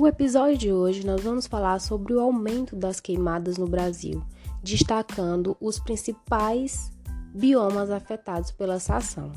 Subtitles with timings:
[0.00, 4.24] No episódio de hoje, nós vamos falar sobre o aumento das queimadas no Brasil,
[4.62, 6.90] destacando os principais
[7.34, 9.30] biomas afetados pela essa ação.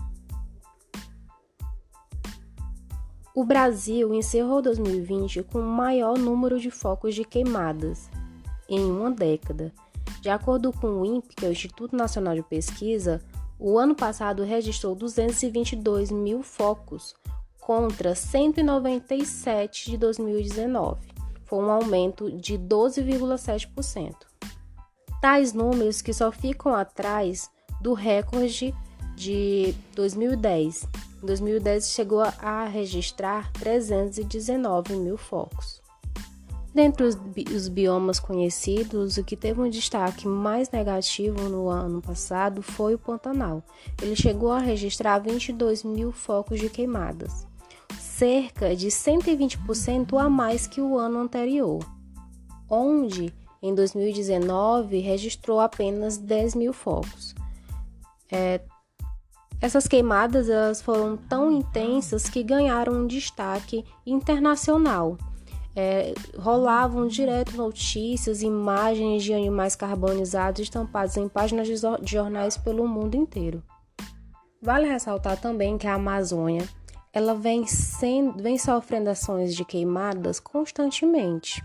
[3.36, 8.10] O Brasil encerrou 2020 com o maior número de focos de queimadas
[8.70, 9.74] em uma década.
[10.22, 13.22] De acordo com o INPE, que é o Instituto Nacional de Pesquisa,
[13.60, 17.14] o ano passado registrou 222 mil focos
[17.66, 21.00] contra 197 de 2019.
[21.46, 24.14] Foi um aumento de 12,7%.
[25.22, 27.50] Tais números que só ficam atrás
[27.80, 28.76] do recorde
[29.16, 30.84] de 2010.
[31.24, 35.82] Em 2010 chegou a registrar 319 mil focos.
[36.74, 37.16] Dentre os,
[37.56, 43.00] os biomas conhecidos, o que teve um destaque mais negativo no ano passado foi o
[43.00, 43.64] Pantanal.
[44.02, 47.46] Ele chegou a registrar 22 mil focos de queimadas,
[48.18, 51.80] cerca de 120% a mais que o ano anterior,
[52.70, 57.34] onde em 2019 registrou apenas 10 mil focos.
[58.32, 58.62] É,
[59.62, 65.18] essas queimadas elas foram tão intensas que ganharam um destaque internacional
[65.76, 73.16] é, rolavam direto notícias, imagens de animais carbonizados estampados em páginas de jornais pelo mundo
[73.16, 73.64] inteiro.
[74.62, 76.68] Vale ressaltar também que a Amazônia
[77.14, 81.64] ela vem, sendo, vem sofrendo ações de queimadas constantemente.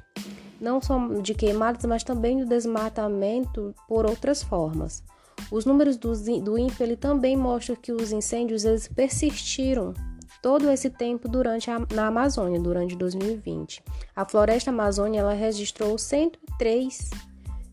[0.60, 5.02] Não só de queimadas, mas também do desmatamento por outras formas.
[5.50, 9.94] Os números do, do INPE também mostram que os incêndios eles persistiram
[10.42, 13.82] todo esse tempo durante a, na Amazônia, durante 2020.
[14.14, 17.10] A floresta amazônica ela registrou 103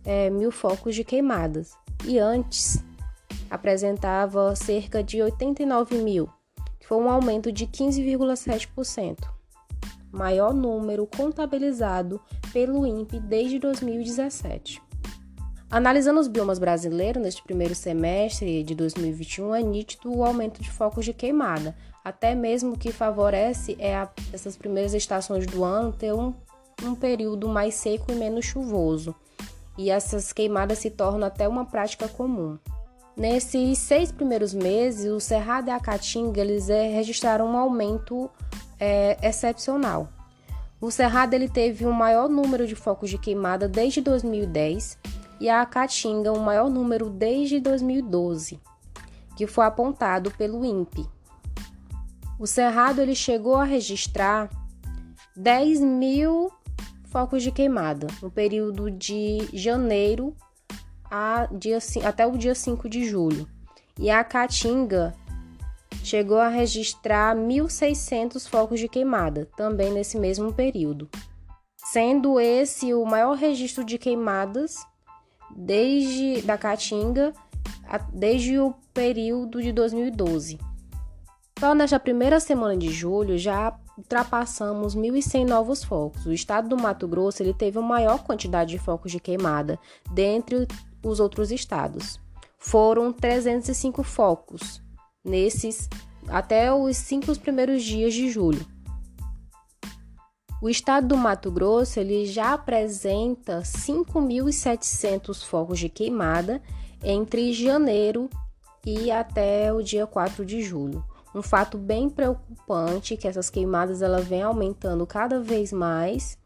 [0.06, 1.74] é, mil focos de queimadas
[2.06, 2.84] e antes
[3.50, 6.30] apresentava cerca de 89 mil,
[6.88, 9.18] foi um aumento de 15,7%,
[10.12, 12.22] maior número contabilizado
[12.54, 14.82] pelo INPE desde 2017.
[15.70, 21.04] Analisando os biomas brasileiros neste primeiro semestre de 2021, é nítido o aumento de focos
[21.04, 26.36] de queimada, até mesmo que favorece é a, essas primeiras estações do ano ter um,
[26.84, 29.16] um período mais seco e menos chuvoso.
[29.76, 32.60] E essas queimadas se tornam até uma prática comum.
[33.18, 38.30] Nesses seis primeiros meses, o Cerrado e a Caatinga eles é, registraram um aumento
[38.78, 40.10] é, excepcional.
[40.82, 44.98] O Cerrado ele teve o um maior número de focos de queimada desde 2010
[45.40, 48.60] e a Caatinga o um maior número desde 2012,
[49.38, 51.08] que foi apontado pelo INPE.
[52.38, 54.50] O Cerrado ele chegou a registrar
[55.38, 56.52] 10 mil
[57.06, 60.36] focos de queimada no período de janeiro
[61.16, 63.48] a dia, até o dia 5 de julho.
[63.98, 65.14] E a Caatinga
[66.04, 71.10] chegou a registrar 1.600 focos de queimada, também nesse mesmo período.
[71.78, 74.76] Sendo esse o maior registro de queimadas
[75.56, 77.32] desde da Caatinga
[78.12, 80.60] desde o período de 2012.
[81.58, 86.26] Só nesta primeira semana de julho já ultrapassamos 1.100 novos focos.
[86.26, 89.80] O estado do Mato Grosso ele teve a maior quantidade de focos de queimada
[90.12, 90.68] dentre
[91.10, 92.20] os outros estados.
[92.58, 94.82] Foram 305 focos
[95.24, 95.90] nesses
[96.28, 98.66] até os cinco primeiros dias de julho.
[100.62, 106.62] O estado do Mato Grosso ele já apresenta 5.700 focos de queimada
[107.04, 108.30] entre janeiro
[108.84, 111.04] e até o dia 4 de julho
[111.36, 116.38] um fato bem preocupante que essas queimadas ela vem aumentando cada vez mais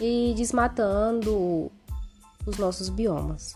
[0.00, 1.70] e desmatando
[2.46, 3.54] os nossos biomas.